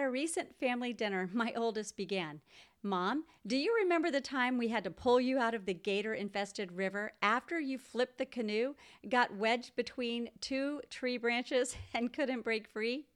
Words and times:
At 0.00 0.06
a 0.06 0.10
recent 0.10 0.58
family 0.58 0.94
dinner, 0.94 1.28
my 1.34 1.52
oldest 1.54 1.94
began, 1.94 2.40
Mom, 2.82 3.26
do 3.46 3.54
you 3.54 3.76
remember 3.82 4.10
the 4.10 4.22
time 4.22 4.56
we 4.56 4.68
had 4.68 4.82
to 4.84 4.90
pull 4.90 5.20
you 5.20 5.38
out 5.38 5.52
of 5.52 5.66
the 5.66 5.74
gator 5.74 6.14
infested 6.14 6.72
river 6.72 7.12
after 7.20 7.60
you 7.60 7.76
flipped 7.76 8.16
the 8.16 8.24
canoe, 8.24 8.74
got 9.10 9.36
wedged 9.36 9.76
between 9.76 10.30
two 10.40 10.80
tree 10.88 11.18
branches, 11.18 11.76
and 11.94 12.14
couldn't 12.14 12.44
break 12.44 12.66
free? 12.66 13.08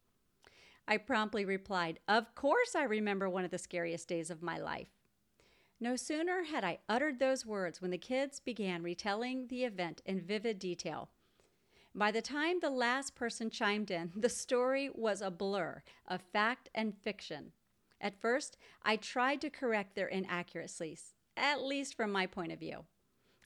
I 0.87 0.99
promptly 0.99 1.47
replied, 1.47 2.01
Of 2.07 2.35
course, 2.35 2.75
I 2.75 2.83
remember 2.83 3.31
one 3.31 3.47
of 3.47 3.51
the 3.51 3.57
scariest 3.57 4.07
days 4.07 4.29
of 4.29 4.43
my 4.43 4.59
life. 4.59 4.91
No 5.81 5.97
sooner 5.97 6.43
had 6.43 6.65
I 6.65 6.81
uttered 6.87 7.19
those 7.19 7.47
words 7.47 7.81
when 7.81 7.93
the 7.93 7.97
kids 7.97 8.41
began 8.41 8.83
retelling 8.83 9.47
the 9.47 9.65
event 9.65 10.03
in 10.05 10.21
vivid 10.21 10.59
detail. 10.59 11.09
By 11.97 12.11
the 12.11 12.23
time 12.23 12.59
the 12.59 12.71
last 12.71 13.15
person 13.15 13.51
chimed 13.51 13.89
in, 13.89 14.11
the 14.17 14.29
story 14.29 14.91
was 14.93 15.23
a 15.23 15.31
blur 15.31 15.85
of 16.09 16.23
fact 16.33 16.69
and 16.75 16.93
fiction. 16.93 17.53
At 18.01 18.21
first, 18.21 18.57
I 18.83 18.97
tried 18.97 19.41
to 19.43 19.51
correct 19.51 19.95
their 19.95 20.09
inaccuracies, 20.09 21.15
at 21.37 21.63
least 21.63 21.95
from 21.95 22.11
my 22.11 22.27
point 22.27 22.51
of 22.51 22.59
view. 22.59 22.87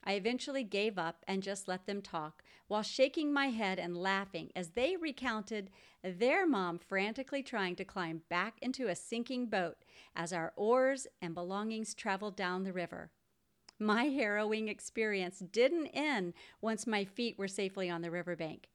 I 0.02 0.14
eventually 0.14 0.64
gave 0.64 0.96
up 0.96 1.24
and 1.28 1.42
just 1.42 1.68
let 1.68 1.84
them 1.84 2.00
talk 2.00 2.42
while 2.68 2.82
shaking 2.82 3.34
my 3.34 3.48
head 3.48 3.78
and 3.78 3.94
laughing 3.94 4.50
as 4.56 4.70
they 4.70 4.96
recounted 4.96 5.68
their 6.02 6.46
mom 6.46 6.78
frantically 6.78 7.42
trying 7.42 7.76
to 7.76 7.84
climb 7.84 8.22
back 8.30 8.54
into 8.62 8.88
a 8.88 8.96
sinking 8.96 9.46
boat 9.46 9.76
as 10.16 10.32
our 10.32 10.54
oars 10.56 11.06
and 11.20 11.34
belongings 11.34 11.92
traveled 11.92 12.36
down 12.36 12.62
the 12.62 12.72
river. 12.72 13.10
My 13.78 14.04
harrowing 14.04 14.68
experience 14.68 15.38
didn't 15.38 15.88
end 15.88 16.34
once 16.60 16.86
my 16.86 17.04
feet 17.04 17.38
were 17.38 17.48
safely 17.48 17.88
on 17.88 18.02
the 18.02 18.10
riverbank. 18.10 18.68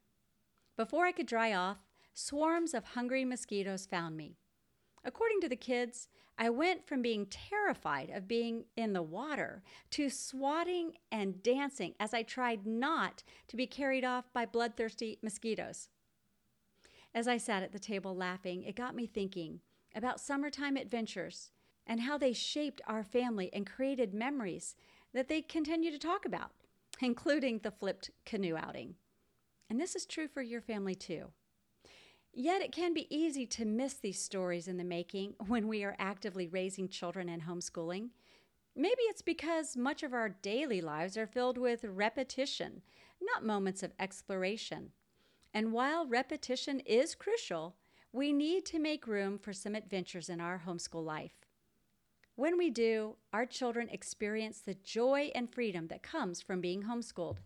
Before 0.78 1.06
I 1.06 1.12
could 1.12 1.28
dry 1.28 1.54
off, 1.54 1.78
swarms 2.14 2.74
of 2.74 2.86
hungry 2.86 3.26
mosquitoes 3.26 3.86
found 3.86 4.16
me. 4.16 4.38
According 5.04 5.42
to 5.42 5.50
the 5.50 5.56
kids, 5.56 6.08
I 6.38 6.50
went 6.50 6.88
from 6.88 7.02
being 7.02 7.28
terrified 7.28 8.10
of 8.10 8.28
being 8.28 8.66
in 8.76 8.94
the 8.94 9.04
water 9.04 9.62
to 9.92 10.10
swatting 10.10 10.94
and 11.12 11.44
dancing 11.44 11.94
as 12.00 12.14
I 12.14 12.24
tried 12.24 12.66
not 12.66 13.24
to 13.50 13.58
be 13.58 13.68
carried 13.68 14.04
off 14.04 14.32
by 14.34 14.46
bloodthirsty 14.46 15.20
mosquitoes. 15.22 15.90
As 17.14 17.28
I 17.28 17.38
sat 17.38 17.62
at 17.62 17.72
the 17.72 17.80
table 17.80 18.16
laughing, 18.16 18.64
it 18.64 18.76
got 18.76 18.96
me 18.96 19.06
thinking 19.06 19.60
about 19.94 20.20
summertime 20.20 20.76
adventures 20.76 21.52
and 21.86 22.02
how 22.02 22.18
they 22.18 22.34
shaped 22.34 22.82
our 22.88 23.04
family 23.04 23.50
and 23.54 23.70
created 23.70 24.14
memories 24.14 24.76
that 25.14 25.28
they 25.28 25.42
continue 25.42 25.92
to 25.92 26.00
talk 26.00 26.26
about, 26.26 26.52
including 27.02 27.60
the 27.60 27.72
flipped 27.72 28.10
canoe 28.26 28.56
outing. 28.56 28.96
And 29.70 29.80
this 29.80 29.96
is 29.96 30.06
true 30.06 30.28
for 30.28 30.42
your 30.42 30.62
family 30.62 30.96
too. 30.96 31.32
Yet 32.34 32.62
it 32.62 32.72
can 32.72 32.94
be 32.94 33.16
easy 33.16 33.46
to 33.48 33.66
miss 33.66 33.94
these 33.94 34.22
stories 34.22 34.68
in 34.68 34.78
the 34.78 34.84
making 34.84 35.36
when 35.48 35.68
we 35.68 35.84
are 35.84 35.96
actively 36.00 36.48
raising 36.48 36.90
children 36.90 37.30
and 37.30 37.44
homeschooling. 37.44 38.10
Maybe 38.76 39.02
it's 39.04 39.22
because 39.22 39.78
much 39.78 40.02
of 40.02 40.14
our 40.14 40.30
daily 40.30 40.82
lives 40.82 41.16
are 41.16 41.28
filled 41.28 41.60
with 41.60 41.84
repetition, 41.84 42.82
not 43.22 43.46
moments 43.46 43.84
of 43.84 43.94
exploration. 44.00 44.90
And 45.54 45.72
while 45.72 46.08
repetition 46.08 46.80
is 46.80 47.14
crucial, 47.14 47.76
we 48.12 48.34
need 48.34 48.66
to 48.66 48.80
make 48.80 49.06
room 49.06 49.38
for 49.38 49.54
some 49.54 49.76
adventures 49.76 50.30
in 50.30 50.42
our 50.42 50.64
homeschool 50.66 51.06
life. 51.06 51.43
When 52.36 52.58
we 52.58 52.72
do, 52.72 53.18
our 53.32 53.46
children 53.46 53.90
experience 53.90 54.60
the 54.60 54.74
joy 54.74 55.30
and 55.36 55.54
freedom 55.54 55.88
that 55.90 56.02
comes 56.02 56.42
from 56.42 56.62
being 56.62 56.84
homeschooled. 56.84 57.38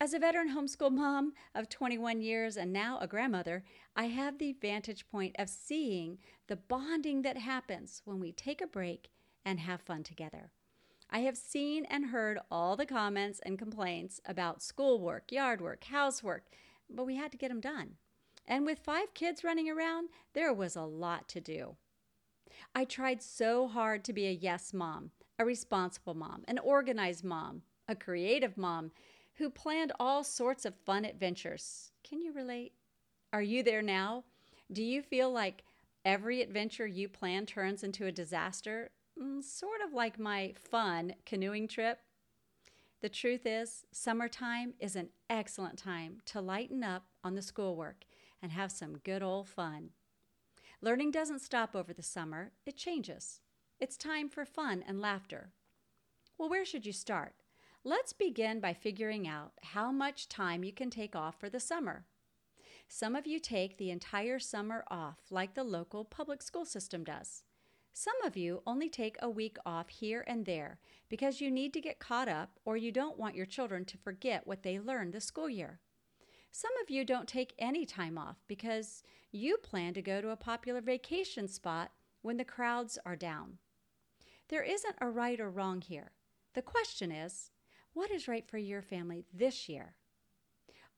As 0.00 0.14
a 0.14 0.20
veteran 0.20 0.54
homeschool 0.54 0.92
mom 0.92 1.32
of 1.56 1.68
21 1.68 2.20
years 2.20 2.56
and 2.56 2.72
now 2.72 2.98
a 3.00 3.08
grandmother, 3.08 3.64
I 3.96 4.04
have 4.04 4.38
the 4.38 4.52
vantage 4.52 5.08
point 5.08 5.34
of 5.40 5.48
seeing 5.48 6.18
the 6.46 6.54
bonding 6.54 7.22
that 7.22 7.36
happens 7.36 8.02
when 8.04 8.20
we 8.20 8.30
take 8.30 8.60
a 8.60 8.68
break 8.68 9.10
and 9.44 9.58
have 9.58 9.80
fun 9.80 10.04
together. 10.04 10.52
I 11.10 11.20
have 11.20 11.36
seen 11.36 11.84
and 11.86 12.06
heard 12.06 12.38
all 12.48 12.76
the 12.76 12.86
comments 12.86 13.40
and 13.44 13.58
complaints 13.58 14.20
about 14.24 14.62
schoolwork, 14.62 15.32
yard 15.32 15.60
work, 15.60 15.82
housework, 15.82 16.44
but 16.88 17.06
we 17.06 17.16
had 17.16 17.32
to 17.32 17.38
get 17.38 17.48
them 17.48 17.60
done. 17.60 17.94
And 18.46 18.64
with 18.64 18.78
five 18.78 19.14
kids 19.14 19.42
running 19.42 19.68
around, 19.68 20.10
there 20.32 20.52
was 20.52 20.76
a 20.76 20.82
lot 20.82 21.26
to 21.30 21.40
do. 21.40 21.76
I 22.74 22.84
tried 22.84 23.22
so 23.22 23.68
hard 23.68 24.04
to 24.04 24.12
be 24.12 24.26
a 24.26 24.32
yes 24.32 24.72
mom, 24.72 25.10
a 25.38 25.44
responsible 25.44 26.14
mom, 26.14 26.44
an 26.48 26.58
organized 26.58 27.24
mom, 27.24 27.62
a 27.88 27.94
creative 27.94 28.56
mom 28.56 28.90
who 29.34 29.50
planned 29.50 29.92
all 30.00 30.24
sorts 30.24 30.64
of 30.64 30.74
fun 30.74 31.04
adventures. 31.04 31.92
Can 32.02 32.20
you 32.20 32.32
relate? 32.32 32.72
Are 33.32 33.42
you 33.42 33.62
there 33.62 33.82
now? 33.82 34.24
Do 34.72 34.82
you 34.82 35.02
feel 35.02 35.30
like 35.30 35.62
every 36.04 36.40
adventure 36.40 36.86
you 36.86 37.08
plan 37.08 37.46
turns 37.46 37.82
into 37.82 38.06
a 38.06 38.12
disaster? 38.12 38.90
Mm, 39.20 39.42
sort 39.42 39.80
of 39.84 39.92
like 39.92 40.18
my 40.18 40.54
fun 40.70 41.14
canoeing 41.24 41.68
trip. 41.68 42.00
The 43.02 43.08
truth 43.08 43.44
is, 43.44 43.84
summertime 43.92 44.74
is 44.80 44.96
an 44.96 45.10
excellent 45.28 45.78
time 45.78 46.20
to 46.26 46.40
lighten 46.40 46.82
up 46.82 47.04
on 47.22 47.34
the 47.34 47.42
schoolwork 47.42 48.04
and 48.42 48.52
have 48.52 48.72
some 48.72 48.98
good 48.98 49.22
old 49.22 49.48
fun. 49.48 49.90
Learning 50.82 51.10
doesn't 51.10 51.40
stop 51.40 51.74
over 51.74 51.94
the 51.94 52.02
summer, 52.02 52.52
it 52.66 52.76
changes. 52.76 53.40
It's 53.80 53.96
time 53.96 54.28
for 54.28 54.44
fun 54.44 54.84
and 54.86 55.00
laughter. 55.00 55.52
Well, 56.36 56.50
where 56.50 56.66
should 56.66 56.84
you 56.84 56.92
start? 56.92 57.34
Let's 57.82 58.12
begin 58.12 58.60
by 58.60 58.74
figuring 58.74 59.26
out 59.26 59.52
how 59.62 59.90
much 59.90 60.28
time 60.28 60.64
you 60.64 60.72
can 60.72 60.90
take 60.90 61.16
off 61.16 61.40
for 61.40 61.48
the 61.48 61.60
summer. 61.60 62.04
Some 62.88 63.16
of 63.16 63.26
you 63.26 63.40
take 63.40 63.78
the 63.78 63.90
entire 63.90 64.38
summer 64.38 64.84
off, 64.88 65.18
like 65.30 65.54
the 65.54 65.64
local 65.64 66.04
public 66.04 66.42
school 66.42 66.66
system 66.66 67.04
does. 67.04 67.42
Some 67.92 68.20
of 68.22 68.36
you 68.36 68.62
only 68.66 68.90
take 68.90 69.16
a 69.22 69.30
week 69.30 69.56
off 69.64 69.88
here 69.88 70.24
and 70.26 70.44
there 70.44 70.78
because 71.08 71.40
you 71.40 71.50
need 71.50 71.72
to 71.72 71.80
get 71.80 71.98
caught 71.98 72.28
up 72.28 72.50
or 72.66 72.76
you 72.76 72.92
don't 72.92 73.18
want 73.18 73.34
your 73.34 73.46
children 73.46 73.86
to 73.86 73.96
forget 73.96 74.46
what 74.46 74.62
they 74.62 74.78
learned 74.78 75.14
this 75.14 75.24
school 75.24 75.48
year. 75.48 75.80
Some 76.58 76.72
of 76.82 76.88
you 76.88 77.04
don't 77.04 77.28
take 77.28 77.52
any 77.58 77.84
time 77.84 78.16
off 78.16 78.38
because 78.48 79.02
you 79.30 79.58
plan 79.58 79.92
to 79.92 80.00
go 80.00 80.22
to 80.22 80.30
a 80.30 80.36
popular 80.36 80.80
vacation 80.80 81.48
spot 81.48 81.90
when 82.22 82.38
the 82.38 82.46
crowds 82.46 82.98
are 83.04 83.14
down. 83.14 83.58
There 84.48 84.62
isn't 84.62 84.96
a 84.98 85.10
right 85.10 85.38
or 85.38 85.50
wrong 85.50 85.82
here. 85.82 86.12
The 86.54 86.62
question 86.62 87.12
is, 87.12 87.50
what 87.92 88.10
is 88.10 88.26
right 88.26 88.48
for 88.48 88.56
your 88.56 88.80
family 88.80 89.26
this 89.34 89.68
year? 89.68 89.96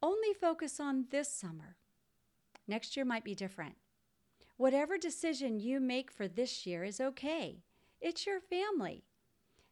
Only 0.00 0.32
focus 0.32 0.78
on 0.78 1.06
this 1.10 1.28
summer. 1.28 1.74
Next 2.68 2.96
year 2.96 3.04
might 3.04 3.24
be 3.24 3.34
different. 3.34 3.74
Whatever 4.58 4.96
decision 4.96 5.58
you 5.58 5.80
make 5.80 6.12
for 6.12 6.28
this 6.28 6.66
year 6.66 6.84
is 6.84 7.00
okay. 7.00 7.64
It's 8.00 8.26
your 8.28 8.38
family. 8.38 9.02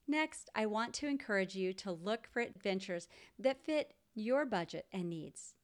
Next, 0.09 0.51
I 0.53 0.67
want 0.67 0.95
to 0.95 1.07
encourage 1.07 1.55
you 1.55 1.73
to 1.75 1.93
look 1.93 2.27
for 2.27 2.43
adventures 2.43 3.07
that 3.39 3.65
fit 3.65 3.95
your 4.17 4.45
budget 4.45 4.87
and 4.93 5.09
needs. 5.09 5.55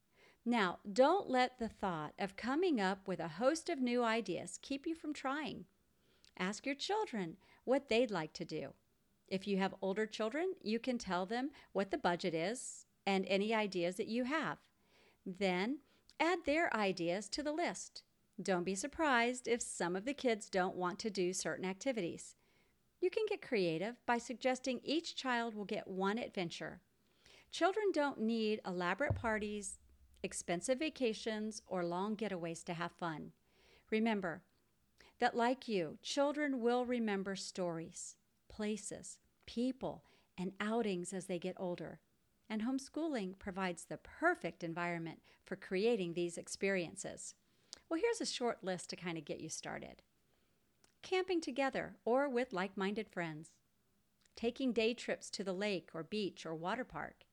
Now, 0.44 0.78
don't 0.92 1.30
let 1.30 1.58
the 1.58 1.68
thought 1.68 2.14
of 2.18 2.36
coming 2.36 2.80
up 2.80 3.06
with 3.06 3.20
a 3.20 3.28
host 3.28 3.68
of 3.68 3.80
new 3.80 4.02
ideas 4.02 4.58
keep 4.60 4.86
you 4.86 4.94
from 4.94 5.12
trying. 5.12 5.66
Ask 6.38 6.66
your 6.66 6.74
children 6.74 7.36
what 7.64 7.88
they'd 7.88 8.10
like 8.10 8.32
to 8.34 8.44
do. 8.44 8.72
If 9.28 9.46
you 9.46 9.58
have 9.58 9.74
older 9.80 10.04
children, 10.04 10.54
you 10.60 10.78
can 10.78 10.98
tell 10.98 11.26
them 11.26 11.50
what 11.72 11.90
the 11.90 11.98
budget 11.98 12.34
is 12.34 12.86
and 13.06 13.24
any 13.26 13.54
ideas 13.54 13.96
that 13.96 14.08
you 14.08 14.24
have. 14.24 14.58
Then 15.24 15.78
add 16.18 16.40
their 16.44 16.74
ideas 16.74 17.28
to 17.30 17.42
the 17.42 17.52
list. 17.52 18.02
Don't 18.42 18.64
be 18.64 18.74
surprised 18.74 19.46
if 19.46 19.62
some 19.62 19.94
of 19.94 20.04
the 20.04 20.14
kids 20.14 20.50
don't 20.50 20.74
want 20.74 20.98
to 21.00 21.10
do 21.10 21.32
certain 21.32 21.64
activities. 21.64 22.34
You 23.00 23.10
can 23.10 23.24
get 23.28 23.46
creative 23.46 24.04
by 24.06 24.18
suggesting 24.18 24.80
each 24.82 25.14
child 25.14 25.54
will 25.54 25.64
get 25.64 25.86
one 25.86 26.18
adventure. 26.18 26.80
Children 27.50 27.86
don't 27.92 28.20
need 28.20 28.60
elaborate 28.66 29.14
parties, 29.14 29.78
expensive 30.22 30.78
vacations, 30.78 31.62
or 31.66 31.84
long 31.84 32.16
getaways 32.16 32.64
to 32.64 32.74
have 32.74 32.92
fun. 32.92 33.32
Remember 33.90 34.42
that, 35.18 35.36
like 35.36 35.68
you, 35.68 35.98
children 36.02 36.60
will 36.60 36.84
remember 36.84 37.36
stories, 37.36 38.16
places, 38.48 39.18
people, 39.46 40.04
and 40.38 40.52
outings 40.60 41.12
as 41.12 41.26
they 41.26 41.38
get 41.38 41.56
older. 41.58 42.00
And 42.48 42.62
homeschooling 42.62 43.38
provides 43.38 43.84
the 43.84 43.98
perfect 43.98 44.62
environment 44.62 45.20
for 45.44 45.56
creating 45.56 46.14
these 46.14 46.36
experiences. 46.36 47.34
Well, 47.88 48.00
here's 48.00 48.20
a 48.20 48.26
short 48.26 48.62
list 48.62 48.90
to 48.90 48.96
kind 48.96 49.16
of 49.16 49.24
get 49.24 49.40
you 49.40 49.48
started 49.48 50.02
camping 51.02 51.40
together 51.40 51.96
or 52.04 52.28
with 52.28 52.52
like 52.52 52.76
minded 52.76 53.08
friends, 53.08 53.50
taking 54.36 54.72
day 54.72 54.94
trips 54.94 55.28
to 55.30 55.44
the 55.44 55.52
lake 55.52 55.90
or 55.92 56.02
beach 56.02 56.46
or 56.46 56.54
water 56.54 56.84
park, 56.84 57.24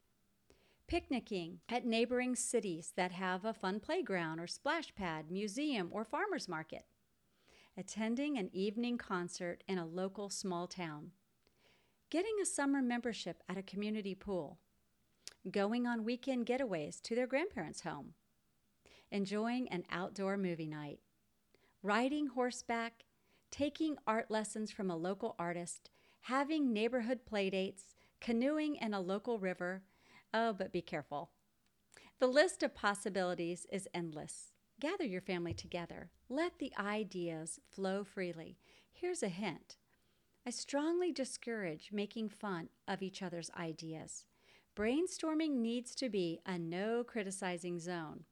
picnicking 0.89 1.59
at 1.69 1.85
neighboring 1.85 2.35
cities 2.35 2.93
that 2.97 3.11
have 3.11 3.45
a 3.45 3.53
fun 3.53 3.79
playground 3.79 4.39
or 4.39 4.47
splash 4.47 4.93
pad, 4.95 5.29
museum, 5.29 5.87
or 5.91 6.03
farmer's 6.03 6.47
market, 6.47 6.83
attending 7.77 8.39
an 8.39 8.49
evening 8.53 8.97
concert 8.97 9.63
in 9.67 9.77
a 9.77 9.85
local 9.85 10.31
small 10.31 10.65
town, 10.65 11.11
getting 12.09 12.35
a 12.41 12.45
summer 12.45 12.81
membership 12.81 13.43
at 13.47 13.55
a 13.55 13.61
community 13.61 14.15
pool, 14.15 14.57
going 15.51 15.85
on 15.85 16.03
weekend 16.03 16.47
getaways 16.47 16.99
to 16.99 17.13
their 17.13 17.27
grandparents' 17.27 17.81
home, 17.81 18.15
enjoying 19.11 19.69
an 19.69 19.83
outdoor 19.91 20.37
movie 20.37 20.67
night, 20.67 20.99
riding 21.83 22.25
horseback, 22.25 23.03
taking 23.51 23.95
art 24.07 24.31
lessons 24.31 24.71
from 24.71 24.89
a 24.89 24.97
local 24.97 25.35
artist, 25.37 25.91
having 26.21 26.73
neighborhood 26.73 27.19
playdates, 27.31 27.93
canoeing 28.19 28.75
in 28.77 28.95
a 28.95 28.99
local 28.99 29.37
river. 29.37 29.83
Oh, 30.33 30.53
but 30.53 30.71
be 30.71 30.81
careful. 30.81 31.31
The 32.19 32.27
list 32.27 32.63
of 32.63 32.75
possibilities 32.75 33.65
is 33.71 33.87
endless. 33.93 34.51
Gather 34.79 35.05
your 35.05 35.21
family 35.21 35.53
together. 35.53 36.09
Let 36.29 36.59
the 36.59 36.71
ideas 36.77 37.59
flow 37.69 38.03
freely. 38.03 38.57
Here's 38.91 39.23
a 39.23 39.29
hint 39.29 39.77
I 40.45 40.51
strongly 40.51 41.11
discourage 41.11 41.89
making 41.91 42.29
fun 42.29 42.69
of 42.87 43.01
each 43.01 43.21
other's 43.21 43.51
ideas. 43.57 44.25
Brainstorming 44.75 45.55
needs 45.55 45.95
to 45.95 46.09
be 46.09 46.39
a 46.45 46.57
no 46.57 47.03
criticizing 47.03 47.79
zone. 47.79 48.23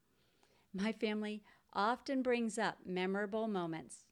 My 0.74 0.92
family 0.94 1.44
often 1.74 2.22
brings 2.22 2.58
up 2.58 2.78
memorable 2.86 3.48
moments. 3.48 4.06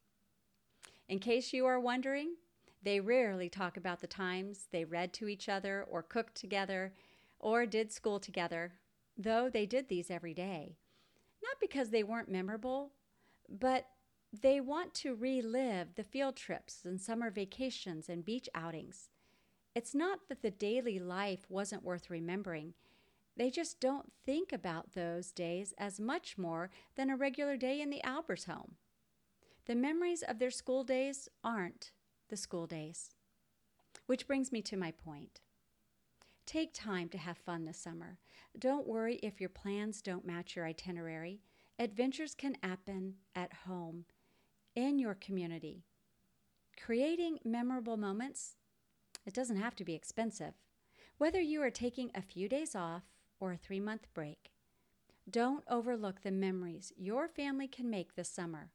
In 1.07 1.19
case 1.19 1.53
you 1.53 1.65
are 1.65 1.79
wondering, 1.79 2.35
they 2.83 2.99
rarely 2.99 3.49
talk 3.49 3.77
about 3.77 4.01
the 4.01 4.07
times 4.07 4.67
they 4.71 4.85
read 4.85 5.13
to 5.13 5.27
each 5.27 5.47
other 5.47 5.85
or 5.89 6.03
cooked 6.03 6.35
together 6.35 6.93
or 7.45 7.67
did 7.67 7.91
school 7.91 8.19
together, 8.19 8.73
though 9.15 9.51
they 9.51 9.67
did 9.67 9.87
these 9.87 10.09
every 10.09 10.33
day. 10.33 10.79
Not 11.43 11.57
because 11.61 11.91
they 11.91 12.01
weren't 12.01 12.27
memorable, 12.27 12.93
but 13.47 13.85
they 14.33 14.59
want 14.59 14.95
to 14.95 15.13
relive 15.13 15.93
the 15.93 16.03
field 16.03 16.35
trips 16.35 16.79
and 16.83 16.99
summer 16.99 17.29
vacations 17.29 18.09
and 18.09 18.25
beach 18.25 18.49
outings. 18.55 19.09
It's 19.75 19.93
not 19.93 20.21
that 20.27 20.41
the 20.41 20.49
daily 20.49 20.97
life 20.97 21.45
wasn't 21.47 21.83
worth 21.83 22.09
remembering. 22.09 22.73
They 23.37 23.51
just 23.51 23.79
don't 23.79 24.11
think 24.25 24.51
about 24.51 24.93
those 24.93 25.31
days 25.31 25.75
as 25.77 25.99
much 25.99 26.39
more 26.39 26.71
than 26.95 27.11
a 27.11 27.15
regular 27.15 27.57
day 27.57 27.79
in 27.79 27.91
the 27.91 28.01
Albers 28.03 28.47
home. 28.47 28.77
The 29.67 29.75
memories 29.75 30.23
of 30.23 30.39
their 30.39 30.49
school 30.49 30.83
days 30.83 31.29
aren't 31.43 31.91
the 32.29 32.37
school 32.37 32.65
days. 32.65 33.11
Which 34.07 34.25
brings 34.25 34.51
me 34.51 34.63
to 34.63 34.77
my 34.77 34.89
point. 34.89 35.41
Take 36.45 36.73
time 36.73 37.09
to 37.09 37.17
have 37.17 37.37
fun 37.37 37.65
this 37.65 37.77
summer. 37.77 38.17
Don't 38.57 38.87
worry 38.87 39.15
if 39.23 39.41
your 39.41 39.49
plans 39.49 40.01
don't 40.01 40.25
match 40.25 40.55
your 40.55 40.65
itinerary. 40.65 41.41
Adventures 41.79 42.35
can 42.35 42.55
happen 42.61 43.15
at 43.35 43.51
home, 43.67 44.05
in 44.75 44.99
your 44.99 45.15
community. 45.15 45.83
Creating 46.81 47.39
memorable 47.43 47.97
moments, 47.97 48.55
it 49.25 49.33
doesn't 49.33 49.57
have 49.57 49.75
to 49.75 49.83
be 49.83 49.95
expensive. 49.95 50.53
Whether 51.17 51.41
you 51.41 51.61
are 51.63 51.71
taking 51.71 52.11
a 52.13 52.21
few 52.21 52.47
days 52.47 52.75
off 52.75 53.03
or 53.39 53.51
a 53.51 53.57
three 53.57 53.79
month 53.79 54.07
break, 54.13 54.51
don't 55.29 55.63
overlook 55.67 56.21
the 56.21 56.31
memories 56.31 56.93
your 56.95 57.27
family 57.27 57.67
can 57.67 57.89
make 57.89 58.15
this 58.15 58.29
summer. 58.29 58.69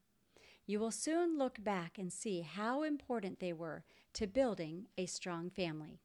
You 0.67 0.81
will 0.81 0.91
soon 0.91 1.39
look 1.39 1.63
back 1.63 1.99
and 1.99 2.13
see 2.13 2.41
how 2.41 2.83
important 2.83 3.39
they 3.39 3.53
were 3.53 3.85
to 4.15 4.27
building 4.27 4.87
a 4.99 5.07
strong 5.07 5.51
family. 5.51 6.01